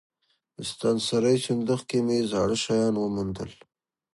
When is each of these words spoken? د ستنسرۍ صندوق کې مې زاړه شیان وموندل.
د 0.55 0.57
ستنسرۍ 0.71 1.37
صندوق 1.45 1.81
کې 1.89 1.99
مې 2.05 2.17
زاړه 2.31 2.57
شیان 2.63 2.93
وموندل. 2.97 3.51